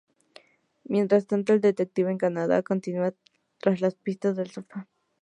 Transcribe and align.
Mientras 0.85 1.27
tanto, 1.27 1.53
el 1.53 1.61
detective, 1.61 2.09
en 2.09 2.17
Canadá, 2.17 2.63
continúa 2.63 3.13
tras 3.59 3.81
la 3.81 3.91
pista 3.91 4.33
del 4.33 4.49
sofá. 4.49 4.87